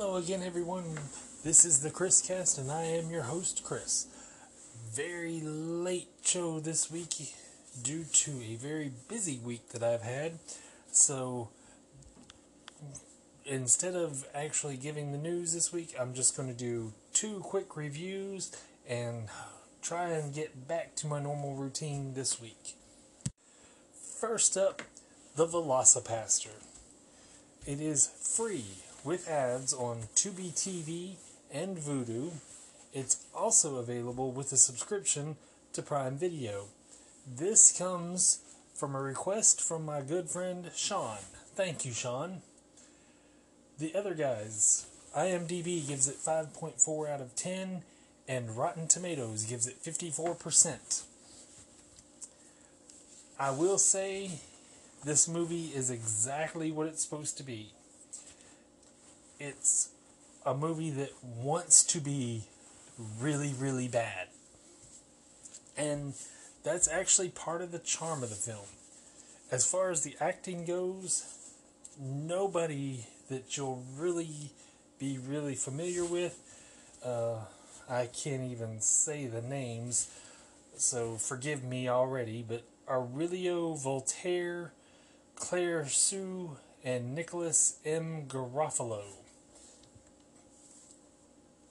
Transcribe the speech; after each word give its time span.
Hello 0.00 0.14
again, 0.14 0.44
everyone. 0.44 0.96
This 1.42 1.64
is 1.64 1.80
the 1.82 1.90
Chris 1.90 2.22
Cast, 2.22 2.56
and 2.56 2.70
I 2.70 2.82
am 2.84 3.10
your 3.10 3.24
host, 3.24 3.64
Chris. 3.64 4.06
Very 4.92 5.40
late 5.40 6.06
show 6.22 6.60
this 6.60 6.88
week 6.88 7.34
due 7.82 8.04
to 8.04 8.30
a 8.40 8.54
very 8.54 8.92
busy 9.08 9.40
week 9.40 9.70
that 9.70 9.82
I've 9.82 10.02
had. 10.02 10.38
So 10.92 11.48
instead 13.44 13.96
of 13.96 14.24
actually 14.32 14.76
giving 14.76 15.10
the 15.10 15.18
news 15.18 15.52
this 15.52 15.72
week, 15.72 15.96
I'm 15.98 16.14
just 16.14 16.36
going 16.36 16.48
to 16.48 16.54
do 16.54 16.92
two 17.12 17.40
quick 17.40 17.76
reviews 17.76 18.52
and 18.88 19.24
try 19.82 20.10
and 20.10 20.32
get 20.32 20.68
back 20.68 20.94
to 20.96 21.08
my 21.08 21.20
normal 21.20 21.56
routine 21.56 22.14
this 22.14 22.40
week. 22.40 22.76
First 24.20 24.56
up, 24.56 24.80
the 25.34 25.48
Velocipastor. 25.48 26.62
It 27.66 27.80
is 27.80 28.06
free 28.06 28.84
with 29.04 29.28
ads 29.28 29.72
on 29.72 30.08
Tubi 30.14 30.52
TV 30.52 31.16
and 31.52 31.76
Vudu. 31.76 32.32
It's 32.92 33.24
also 33.34 33.76
available 33.76 34.30
with 34.30 34.52
a 34.52 34.56
subscription 34.56 35.36
to 35.72 35.82
Prime 35.82 36.16
Video. 36.16 36.66
This 37.26 37.76
comes 37.76 38.40
from 38.74 38.94
a 38.94 39.00
request 39.00 39.60
from 39.60 39.84
my 39.84 40.00
good 40.00 40.28
friend 40.28 40.70
Sean. 40.74 41.18
Thank 41.54 41.84
you, 41.84 41.92
Sean. 41.92 42.42
The 43.78 43.94
other 43.94 44.14
guys, 44.14 44.86
IMDb 45.16 45.86
gives 45.86 46.08
it 46.08 46.16
5.4 46.16 47.10
out 47.10 47.20
of 47.20 47.36
10, 47.36 47.82
and 48.26 48.56
Rotten 48.56 48.88
Tomatoes 48.88 49.44
gives 49.44 49.66
it 49.66 49.82
54%. 49.82 51.02
I 53.38 53.50
will 53.50 53.78
say 53.78 54.40
this 55.04 55.28
movie 55.28 55.70
is 55.74 55.90
exactly 55.90 56.72
what 56.72 56.88
it's 56.88 57.02
supposed 57.02 57.36
to 57.38 57.44
be. 57.44 57.70
It's 59.40 59.90
a 60.44 60.54
movie 60.54 60.90
that 60.90 61.12
wants 61.22 61.84
to 61.84 62.00
be 62.00 62.44
really, 63.20 63.54
really 63.56 63.86
bad. 63.86 64.28
And 65.76 66.14
that's 66.64 66.88
actually 66.88 67.28
part 67.28 67.62
of 67.62 67.70
the 67.70 67.78
charm 67.78 68.22
of 68.22 68.30
the 68.30 68.34
film. 68.34 68.66
As 69.50 69.64
far 69.64 69.90
as 69.90 70.02
the 70.02 70.16
acting 70.20 70.64
goes, 70.64 71.24
nobody 72.00 73.06
that 73.30 73.56
you'll 73.56 73.84
really 73.96 74.50
be 74.98 75.18
really 75.18 75.54
familiar 75.54 76.04
with. 76.04 76.40
Uh, 77.04 77.36
I 77.88 78.06
can't 78.06 78.50
even 78.50 78.80
say 78.80 79.26
the 79.26 79.40
names, 79.40 80.10
so 80.76 81.14
forgive 81.14 81.62
me 81.62 81.88
already, 81.88 82.44
but 82.46 82.64
Aurelio 82.88 83.74
Voltaire, 83.74 84.72
Claire 85.36 85.86
Sue, 85.86 86.56
and 86.84 87.14
Nicholas 87.14 87.78
M. 87.84 88.24
Garofalo. 88.26 89.02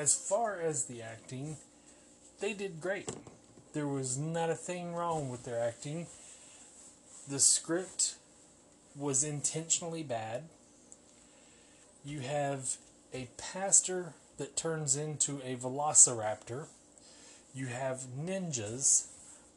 As 0.00 0.16
far 0.16 0.58
as 0.58 0.86
the 0.86 1.02
acting, 1.02 1.58
they 2.40 2.54
did 2.54 2.80
great. 2.80 3.10
There 3.74 3.86
was 3.86 4.16
not 4.16 4.48
a 4.48 4.54
thing 4.54 4.94
wrong 4.94 5.28
with 5.28 5.44
their 5.44 5.62
acting. 5.62 6.06
The 7.28 7.38
script 7.38 8.14
was 8.96 9.22
intentionally 9.22 10.02
bad. 10.02 10.44
You 12.02 12.20
have 12.20 12.76
a 13.12 13.28
pastor 13.36 14.14
that 14.38 14.56
turns 14.56 14.96
into 14.96 15.42
a 15.44 15.56
velociraptor. 15.56 16.68
You 17.54 17.66
have 17.66 18.06
ninjas. 18.18 19.08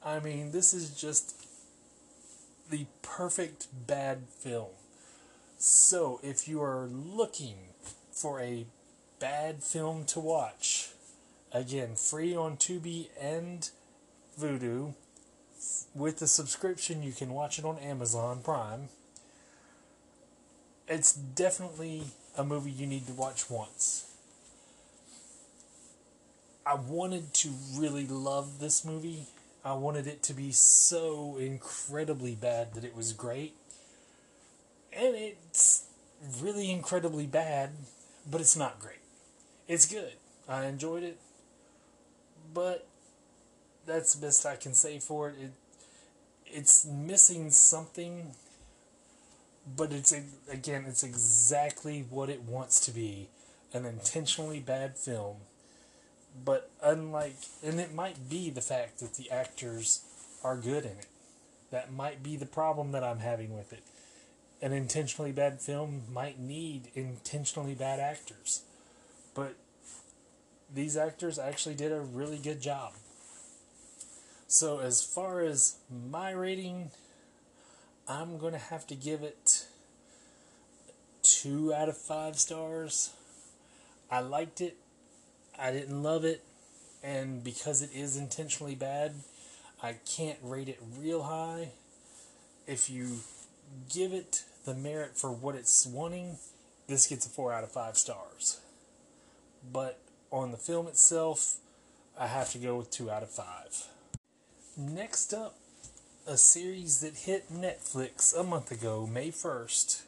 I 0.04 0.20
mean, 0.20 0.52
this 0.52 0.74
is 0.74 0.90
just 0.90 1.48
the 2.70 2.88
perfect 3.02 3.68
bad 3.88 4.24
film. 4.40 4.72
So, 5.58 6.20
if 6.22 6.50
you 6.50 6.62
are 6.62 6.90
looking 6.92 7.56
for 8.12 8.42
a 8.42 8.66
bad 9.24 9.64
film 9.64 10.04
to 10.04 10.20
watch, 10.20 10.90
again, 11.54 11.96
free 11.96 12.36
on 12.36 12.58
Tubi 12.58 13.08
and 13.18 13.70
Vudu. 14.38 14.96
With 15.96 16.20
the 16.20 16.28
subscription, 16.28 17.02
you 17.02 17.14
can 17.14 17.30
watch 17.34 17.58
it 17.58 17.64
on 17.64 17.78
Amazon 17.78 18.42
Prime. 18.44 18.90
It's 20.90 21.14
definitely 21.14 22.04
a 22.38 22.44
movie 22.44 22.70
you 22.70 22.86
need 22.86 23.08
to 23.08 23.14
watch 23.14 23.50
once. 23.50 24.12
I 26.66 26.76
wanted 26.76 27.34
to 27.36 27.50
really 27.78 28.06
love 28.06 28.60
this 28.60 28.84
movie. 28.84 29.28
I 29.64 29.72
wanted 29.72 30.06
it 30.06 30.22
to 30.24 30.34
be 30.34 30.52
so 30.52 31.38
incredibly 31.38 32.36
bad 32.36 32.74
that 32.74 32.84
it 32.84 32.94
was 32.94 33.14
great. 33.14 33.56
And 34.92 35.16
it's 35.16 35.86
really 36.42 36.70
incredibly 36.70 37.26
bad, 37.26 37.70
but 38.30 38.42
it's 38.42 38.58
not 38.58 38.80
great. 38.80 38.98
It's 39.74 39.88
good. 39.88 40.14
I 40.48 40.66
enjoyed 40.66 41.02
it. 41.02 41.18
But 42.54 42.86
that's 43.88 44.14
the 44.14 44.26
best 44.26 44.46
I 44.46 44.56
can 44.56 44.74
say 44.74 45.00
for 45.00 45.30
it. 45.30 45.36
It 45.42 45.52
it's 46.54 46.86
missing 46.86 47.50
something 47.50 48.32
but 49.76 49.92
it's 49.92 50.14
again 50.52 50.86
it's 50.88 51.04
exactly 51.04 52.06
what 52.10 52.30
it 52.30 52.44
wants 52.44 52.80
to 52.82 52.92
be 52.92 53.30
an 53.74 53.86
intentionally 53.86 54.60
bad 54.60 54.96
film 54.96 55.38
but 56.46 56.70
unlike 56.84 57.38
and 57.64 57.80
it 57.80 57.94
might 57.94 58.30
be 58.30 58.50
the 58.50 58.62
fact 58.62 59.00
that 59.00 59.16
the 59.16 59.32
actors 59.32 60.04
are 60.44 60.58
good 60.58 60.84
in 60.84 60.92
it 60.92 61.08
that 61.72 61.92
might 61.92 62.22
be 62.22 62.36
the 62.36 62.46
problem 62.46 62.92
that 62.92 63.04
i'm 63.04 63.20
having 63.20 63.56
with 63.56 63.74
it 63.74 63.84
an 64.62 64.74
intentionally 64.74 65.32
bad 65.32 65.60
film 65.60 66.04
might 66.12 66.40
need 66.40 66.90
intentionally 66.94 67.74
bad 67.74 68.00
actors 68.00 68.62
but 69.34 69.56
these 70.74 70.98
actors 70.98 71.38
actually 71.38 71.76
did 71.76 71.92
a 71.92 72.02
really 72.02 72.38
good 72.38 72.62
job 72.62 72.94
so 74.48 74.80
as 74.80 75.04
far 75.04 75.42
as 75.42 75.78
my 76.12 76.32
rating 76.32 76.92
I'm 78.08 78.38
going 78.38 78.54
to 78.54 78.60
have 78.60 78.86
to 78.88 78.96
give 78.96 79.24
it 79.24 79.66
two 81.22 81.74
out 81.74 81.88
of 81.88 81.98
five 81.98 82.38
stars. 82.38 83.14
I 84.12 84.20
liked 84.20 84.60
it. 84.60 84.76
I 85.58 85.72
didn't 85.72 86.04
love 86.04 86.26
it. 86.26 86.44
And 87.02 87.44
because 87.44 87.82
it 87.82 87.92
is 87.94 88.18
intentionally 88.18 88.76
bad, 88.76 89.14
I 89.82 89.96
can't 90.06 90.38
rate 90.42 90.70
it 90.70 90.80
real 90.98 91.24
high. 91.24 91.70
If 92.68 92.90
you 92.90 93.20
give 93.94 94.14
it 94.14 94.44
the 94.66 94.74
merit 94.74 95.18
for 95.18 95.32
what 95.32 95.56
it's 95.56 95.86
wanting, 95.86 96.38
this 96.88 97.08
gets 97.08 97.26
a 97.26 97.30
four 97.30 97.54
out 97.54 97.64
of 97.64 97.72
five 97.72 97.98
stars. 97.98 98.60
But 99.72 100.00
on 100.34 100.50
the 100.52 100.58
film 100.58 100.88
itself, 100.88 101.58
I 102.20 102.26
have 102.26 102.52
to 102.52 102.58
go 102.58 102.76
with 102.76 102.90
two 102.90 103.12
out 103.12 103.22
of 103.22 103.30
five. 103.30 103.88
Next 104.76 105.32
up, 105.32 105.56
a 106.28 106.38
series 106.38 107.02
that 107.02 107.16
hit 107.16 107.54
Netflix 107.54 108.38
a 108.38 108.44
month 108.44 108.72
ago, 108.72 109.06
May 109.06 109.30
1st. 109.30 110.02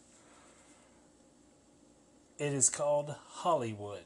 It 2.40 2.54
is 2.54 2.70
called 2.72 3.16
Hollywood. 3.28 4.04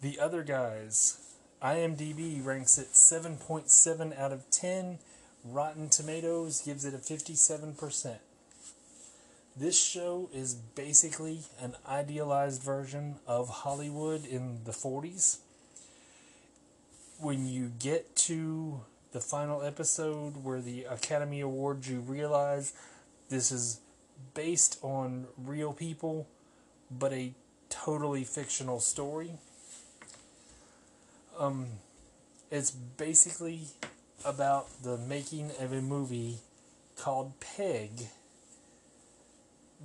The 0.00 0.18
Other 0.18 0.42
Guys. 0.42 1.18
IMDb 1.62 2.44
ranks 2.44 2.78
it 2.78 2.92
7.7 2.92 4.18
out 4.18 4.32
of 4.32 4.50
10. 4.50 4.98
Rotten 5.44 5.90
Tomatoes 5.90 6.62
gives 6.62 6.84
it 6.84 6.94
a 6.94 6.98
57%. 6.98 8.16
This 9.54 9.78
show 9.78 10.30
is 10.32 10.54
basically 10.54 11.40
an 11.60 11.74
idealized 11.86 12.62
version 12.62 13.16
of 13.26 13.50
Hollywood 13.50 14.24
in 14.24 14.64
the 14.64 14.70
40s. 14.72 15.40
When 17.20 17.46
you 17.46 17.70
get 17.78 18.16
to 18.16 18.80
the 19.12 19.20
final 19.20 19.62
episode 19.62 20.42
where 20.42 20.62
the 20.62 20.84
Academy 20.84 21.40
Awards, 21.42 21.90
you 21.90 22.00
realize 22.00 22.72
this 23.28 23.52
is 23.52 23.80
based 24.32 24.78
on 24.80 25.26
real 25.36 25.74
people, 25.74 26.26
but 26.90 27.12
a 27.12 27.34
totally 27.68 28.24
fictional 28.24 28.80
story. 28.80 29.32
Um, 31.38 31.66
it's 32.50 32.70
basically 32.70 33.66
about 34.24 34.82
the 34.82 34.96
making 34.96 35.50
of 35.60 35.74
a 35.74 35.82
movie 35.82 36.38
called 36.96 37.38
Peg 37.38 38.08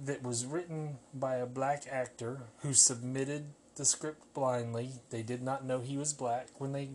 that 0.06 0.24
was 0.24 0.46
written 0.46 0.98
by 1.14 1.36
a 1.36 1.46
black 1.46 1.84
actor 1.90 2.42
who 2.60 2.74
submitted 2.74 3.46
the 3.76 3.86
script 3.86 4.34
blindly. 4.34 4.92
They 5.10 5.22
did 5.22 5.42
not 5.42 5.66
know 5.66 5.80
he 5.82 5.98
was 5.98 6.14
black 6.14 6.48
when 6.58 6.72
they 6.72 6.90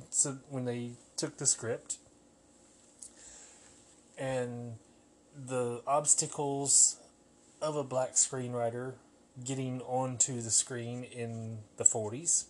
when 0.49 0.65
they 0.65 0.93
took 1.17 1.39
the 1.39 1.47
script 1.47 1.99
and 4.19 4.75
the 5.35 5.83
obstacles 5.87 6.97
of 7.61 7.77
a 7.77 7.85
black 7.85 8.13
screenwriter 8.13 8.95
getting 9.45 9.81
onto 9.83 10.41
the 10.41 10.51
screen 10.51 11.05
in 11.05 11.59
the 11.77 11.85
40s. 11.85 12.45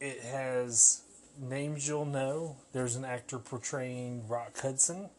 It 0.00 0.20
has 0.22 1.02
names 1.38 1.86
you'll 1.86 2.06
know. 2.06 2.56
There's 2.72 2.96
an 2.96 3.04
actor 3.04 3.38
portraying 3.38 4.26
Rock 4.28 4.58
Hudson, 4.58 5.10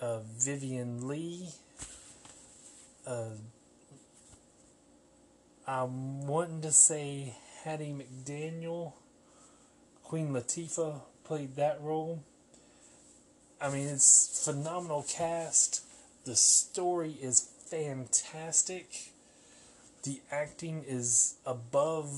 uh, 0.00 0.20
Vivien 0.36 1.06
Leigh, 1.06 1.50
uh, 3.06 3.30
I'm 5.66 6.26
wanting 6.26 6.62
to 6.62 6.72
say 6.72 7.34
Hattie 7.64 7.94
McDaniel, 7.94 8.94
Queen 10.02 10.30
Latifah 10.30 11.02
played 11.24 11.56
that 11.56 11.80
role. 11.80 12.24
I 13.60 13.70
mean, 13.70 13.86
it's 13.86 14.42
phenomenal 14.44 15.04
cast. 15.08 15.84
The 16.24 16.34
story 16.34 17.16
is 17.20 17.48
fantastic. 17.66 19.12
The 20.02 20.20
acting 20.32 20.84
is 20.88 21.36
above. 21.46 22.10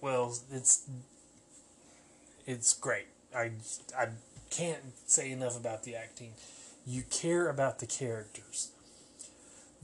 Well, 0.00 0.36
it's 0.52 0.88
it's 2.46 2.74
great. 2.74 3.06
I 3.34 3.52
I 3.96 4.08
can't 4.50 4.82
say 5.06 5.30
enough 5.30 5.58
about 5.58 5.84
the 5.84 5.94
acting. 5.94 6.32
You 6.86 7.02
care 7.10 7.48
about 7.48 7.78
the 7.78 7.86
characters. 7.86 8.72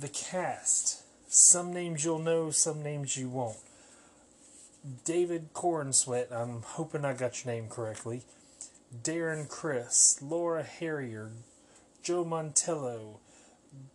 The 0.02 0.08
cast. 0.08 1.04
Some 1.28 1.72
names 1.72 2.04
you'll 2.04 2.18
know, 2.18 2.50
some 2.50 2.82
names 2.82 3.16
you 3.16 3.28
won't. 3.28 3.58
David 5.04 5.54
Corenswet, 5.54 6.32
I'm 6.32 6.62
hoping 6.62 7.04
I 7.04 7.12
got 7.12 7.44
your 7.44 7.54
name 7.54 7.68
correctly. 7.68 8.22
Darren 9.04 9.48
Criss, 9.48 10.18
Laura 10.20 10.64
Harrier, 10.64 11.30
Joe 12.02 12.24
Mantello, 12.24 13.18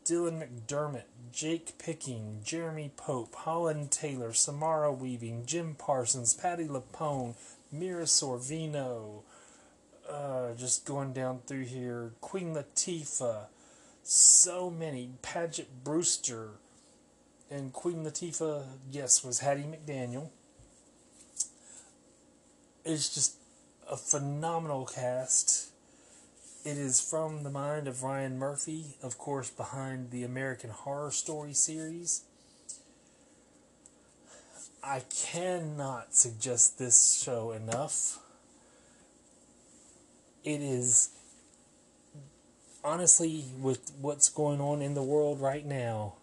Dylan 0.05 0.41
McDermott, 0.41 1.09
Jake 1.33 1.77
Picking, 1.77 2.39
Jeremy 2.41 2.89
Pope, 2.95 3.35
Holland 3.35 3.91
Taylor, 3.91 4.31
Samara 4.31 4.93
Weaving, 4.93 5.45
Jim 5.45 5.75
Parsons, 5.77 6.33
Patti 6.33 6.69
LuPone, 6.69 7.35
Mira 7.69 8.05
Sorvino, 8.05 9.23
uh, 10.09 10.53
just 10.53 10.85
going 10.85 11.11
down 11.11 11.39
through 11.45 11.65
here, 11.65 12.13
Queen 12.21 12.55
Latifah, 12.55 13.47
so 14.09 14.69
many, 14.69 15.09
Paget 15.21 15.83
Brewster, 15.83 16.51
and 17.51 17.73
Queen 17.73 18.05
Latifah, 18.05 18.63
yes, 18.89 19.21
was 19.23 19.39
Hattie 19.39 19.65
McDaniel. 19.65 20.29
It's 22.85 23.13
just 23.13 23.35
a 23.89 23.97
phenomenal 23.97 24.85
cast. 24.85 25.71
It 26.63 26.77
is 26.77 27.01
from 27.01 27.43
the 27.43 27.49
mind 27.49 27.87
of 27.87 28.01
Ryan 28.01 28.39
Murphy, 28.39 28.95
of 29.03 29.17
course, 29.17 29.49
behind 29.49 30.11
the 30.11 30.23
American 30.23 30.69
Horror 30.69 31.11
Story 31.11 31.53
series. 31.53 32.23
I 34.81 35.01
cannot 35.13 36.15
suggest 36.15 36.79
this 36.79 37.21
show 37.21 37.51
enough. 37.51 38.19
It 40.45 40.61
is 40.61 41.09
honestly 42.87 43.43
with 43.59 43.91
what's 43.99 44.29
going 44.29 44.61
on 44.61 44.81
in 44.81 44.93
the 44.93 45.03
world 45.03 45.41
right 45.41 45.65
now, 45.65 46.13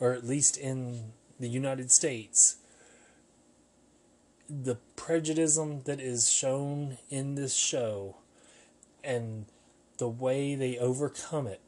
or 0.00 0.14
at 0.14 0.26
least 0.26 0.56
in 0.56 1.12
the 1.38 1.48
United 1.48 1.90
States, 1.90 2.56
the 4.48 4.76
prejudice 4.96 5.58
that 5.84 6.00
is 6.00 6.30
shown 6.30 6.96
in 7.10 7.34
this 7.34 7.54
show 7.54 8.16
and 9.04 9.44
the 9.98 10.08
way 10.08 10.54
they 10.54 10.78
overcome 10.78 11.46
it 11.46 11.60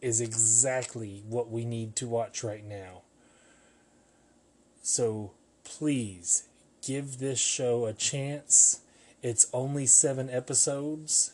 is 0.00 0.20
exactly 0.20 1.22
what 1.28 1.48
we 1.48 1.64
need 1.64 1.94
to 1.94 2.08
watch 2.08 2.42
right 2.42 2.64
now. 2.64 3.02
So 4.82 5.30
please 5.62 6.48
give 6.84 7.18
this 7.18 7.38
show 7.38 7.86
a 7.86 7.92
chance. 7.92 8.80
It's 9.22 9.46
only 9.52 9.86
seven 9.86 10.28
episodes, 10.28 11.32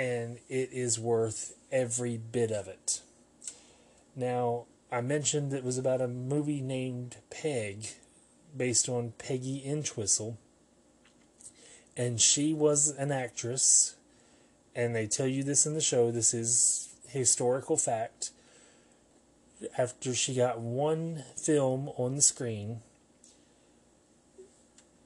and 0.00 0.38
it 0.48 0.70
is 0.72 0.98
worth 0.98 1.52
every 1.70 2.16
bit 2.16 2.50
of 2.50 2.66
it. 2.66 3.02
Now, 4.16 4.64
I 4.90 5.02
mentioned 5.02 5.52
it 5.52 5.62
was 5.62 5.76
about 5.76 6.00
a 6.00 6.08
movie 6.08 6.62
named 6.62 7.16
Peg, 7.28 7.88
based 8.56 8.88
on 8.88 9.12
Peggy 9.18 9.62
Entwistle. 9.62 10.38
And 11.98 12.18
she 12.18 12.54
was 12.54 12.88
an 12.96 13.12
actress, 13.12 13.96
and 14.74 14.96
they 14.96 15.06
tell 15.06 15.26
you 15.26 15.42
this 15.42 15.66
in 15.66 15.74
the 15.74 15.82
show. 15.82 16.10
This 16.10 16.32
is 16.32 16.94
historical 17.06 17.76
fact. 17.76 18.30
After 19.76 20.14
she 20.14 20.34
got 20.34 20.60
one 20.60 21.24
film 21.36 21.90
on 21.98 22.16
the 22.16 22.22
screen, 22.22 22.80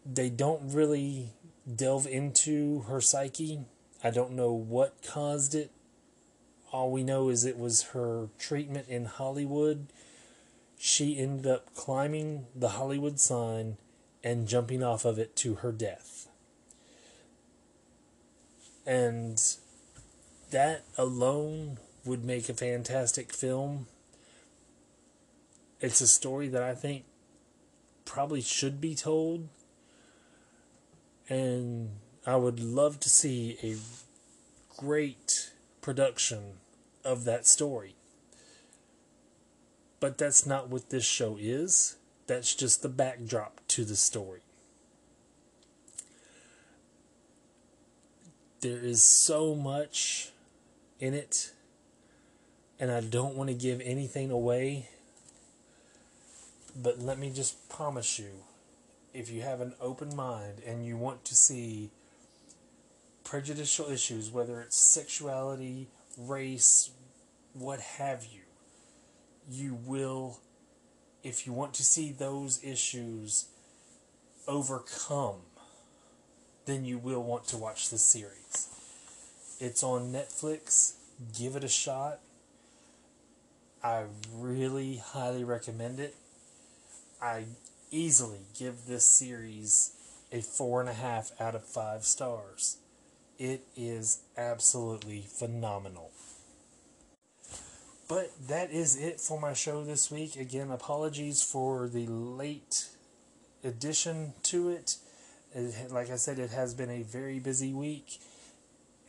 they 0.07 0.31
don't 0.31 0.73
really 0.73 1.31
delve 1.75 2.07
into 2.07 2.83
her 2.83 3.01
psyche. 3.01 3.65
I 4.05 4.11
don't 4.11 4.33
know 4.33 4.53
what 4.53 5.03
caused 5.03 5.55
it. 5.55 5.73
All 6.71 6.93
we 6.93 7.03
know 7.03 7.31
is 7.31 7.45
it 7.45 7.59
was 7.59 7.83
her 7.95 8.29
treatment 8.39 8.87
in 8.89 9.07
Hollywood 9.07 9.89
she 10.87 11.19
ended 11.19 11.47
up 11.47 11.75
climbing 11.75 12.45
the 12.55 12.69
Hollywood 12.71 13.19
sign 13.19 13.79
and 14.23 14.47
jumping 14.47 14.83
off 14.83 15.07
of 15.07 15.19
it 15.19 15.35
to 15.37 15.57
her 15.57 15.73
death. 15.73 16.29
And 18.87 19.43
that 20.51 20.85
alone 20.99 21.79
would 22.05 22.23
make 22.23 22.51
a 22.51 22.55
fantastic 22.55 23.33
film. 23.33 23.87
It's 25.81 26.03
a 26.03 26.07
story 26.07 26.49
that 26.49 26.63
I 26.63 26.75
think 26.75 27.05
probably 28.05 28.43
should 28.43 28.79
be 28.79 28.95
told. 28.95 29.49
And 31.31 31.93
I 32.27 32.37
would 32.37 32.61
love 32.61 33.01
to 33.01 33.09
see 33.09 33.59
a 33.63 33.77
great 34.77 35.51
production 35.83 36.55
of 37.05 37.25
that 37.25 37.47
story. 37.47 37.95
But 40.01 40.17
that's 40.17 40.47
not 40.47 40.69
what 40.69 40.91
this 40.91 41.05
show 41.05 41.37
is. 41.39 41.97
That's 42.27 42.55
just 42.55 42.83
the 42.83 42.89
backdrop 42.89 43.61
to 43.69 43.85
the 43.85 43.97
story. 43.97 44.41
There 48.61 48.79
is 48.79 49.03
so 49.03 49.55
much 49.55 50.31
in 50.99 51.13
it, 51.13 51.53
and 52.81 52.91
I 52.91 53.03
don't 53.03 53.35
want 53.35 53.51
to 53.51 53.55
give 53.55 53.83
anything 53.83 54.31
away. 54.31 54.89
But 56.75 56.99
let 56.99 57.19
me 57.19 57.31
just 57.31 57.69
promise 57.69 58.19
you 58.19 58.31
if 59.13 59.31
you 59.31 59.43
have 59.43 59.61
an 59.61 59.75
open 59.81 60.17
mind 60.17 60.63
and 60.67 60.85
you 60.85 60.97
want 60.97 61.27
to 61.27 61.35
see 61.35 61.91
prejudicial 63.25 63.91
issues, 63.91 64.31
whether 64.31 64.61
it's 64.61 64.77
sexuality, 64.77 65.89
race, 66.17 66.91
what 67.55 67.81
have 67.81 68.27
you, 68.27 68.43
you 69.49 69.75
will, 69.75 70.39
if 71.23 71.47
you 71.47 71.53
want 71.53 71.75
to 71.75 71.85
see 71.85 72.13
those 72.13 72.63
issues 72.63 73.47
overcome, 74.47 75.41
then 76.67 76.85
you 76.85 76.99
will 76.99 77.23
want 77.23 77.47
to 77.49 77.57
watch 77.57 77.91
this 77.91 78.03
series. 78.03 78.69
It's 79.61 79.83
on 79.83 80.13
Netflix. 80.13 80.95
Give 81.39 81.57
it 81.57 81.65
a 81.65 81.69
shot. 81.69 82.21
I 83.83 84.05
really 84.33 84.97
highly 84.97 85.45
recommend 85.45 86.01
it. 86.01 86.17
I 87.21 87.45
easily 87.91 88.41
give 88.59 88.87
this 88.87 89.05
series 89.05 89.93
a 90.33 90.41
four 90.41 90.81
and 90.81 90.89
a 90.89 90.95
half 90.95 91.33
out 91.39 91.55
of 91.55 91.65
five 91.65 92.05
stars. 92.05 92.79
It 93.39 93.65
is 93.77 94.21
absolutely 94.37 95.23
phenomenal. 95.29 96.13
But 98.09 98.31
that 98.49 98.71
is 98.71 98.97
it 98.97 99.21
for 99.21 99.41
my 99.41 99.55
show 99.55 99.83
this 99.83 100.11
week. 100.11 100.37
Again, 100.37 100.71
apologies 100.71 101.43
for 101.43 101.89
the 101.89 102.07
late 102.07 102.89
addition 103.65 104.35
to 104.45 104.69
it. 104.69 104.97
it. 105.55 105.91
Like 105.91 106.11
I 106.11 106.17
said, 106.17 106.39
it 106.39 106.51
has 106.51 106.75
been 106.75 106.91
a 106.91 107.03
very 107.03 107.39
busy 107.41 107.73
week. 107.73 108.21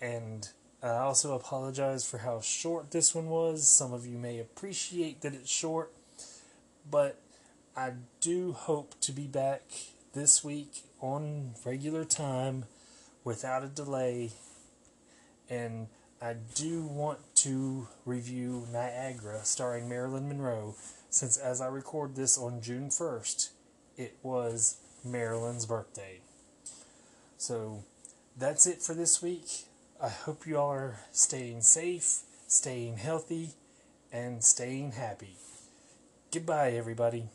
And 0.01 0.47
I 0.81 0.89
also 0.89 1.35
apologize 1.35 2.07
for 2.07 2.19
how 2.19 2.41
short 2.41 2.91
this 2.91 3.13
one 3.13 3.27
was. 3.27 3.67
Some 3.67 3.93
of 3.93 4.07
you 4.07 4.17
may 4.17 4.39
appreciate 4.39 5.21
that 5.21 5.33
it's 5.33 5.51
short. 5.51 5.91
But 6.89 7.19
I 7.75 7.91
do 8.21 8.53
hope 8.53 8.99
to 9.01 9.11
be 9.11 9.27
back 9.27 9.63
this 10.13 10.43
week 10.43 10.83
on 11.01 11.51
regular 11.65 12.05
time 12.05 12.65
without 13.25 13.63
a 13.63 13.67
delay. 13.67 14.31
And 15.49 15.87
I 16.21 16.35
do 16.55 16.83
want 16.83 17.19
to 17.35 17.89
review 18.05 18.67
Niagara 18.71 19.43
starring 19.43 19.89
Marilyn 19.89 20.29
Monroe 20.29 20.75
since 21.09 21.37
as 21.37 21.61
I 21.61 21.67
record 21.67 22.15
this 22.15 22.37
on 22.37 22.61
June 22.61 22.89
1st, 22.89 23.49
it 23.97 24.17
was 24.21 24.77
Marilyn's 25.03 25.65
birthday. 25.65 26.19
So 27.37 27.83
that's 28.37 28.67
it 28.67 28.81
for 28.81 28.93
this 28.93 29.21
week. 29.21 29.67
I 30.01 30.09
hope 30.09 30.45
you 30.45 30.57
all 30.57 30.73
are 30.73 30.99
staying 31.13 31.61
safe, 31.61 32.23
staying 32.47 32.97
healthy, 32.97 33.51
and 34.11 34.43
staying 34.43 34.91
happy. 34.93 35.37
Goodbye, 36.33 36.71
everybody. 36.71 37.29